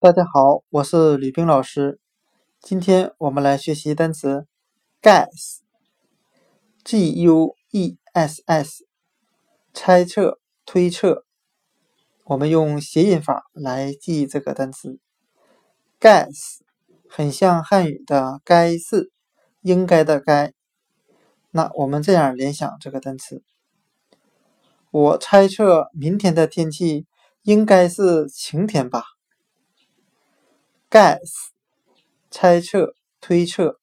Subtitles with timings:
[0.00, 1.98] 大家好，我是吕冰老师。
[2.60, 4.46] 今天我们来学习单词
[5.02, 5.56] guess，G-U-E-S-S，
[9.74, 11.24] 猜测、推测。
[12.26, 15.00] 我们用谐音法来记这个单词
[15.98, 16.60] guess，
[17.10, 19.10] 很像汉语的“该是”，
[19.62, 20.52] 应该的“该”。
[21.50, 23.42] 那我们这样联想这个单词：
[24.92, 27.08] 我猜测明天的天气
[27.42, 29.02] 应该是晴天吧。
[30.90, 31.50] guess，
[32.30, 33.78] 猜测、推测。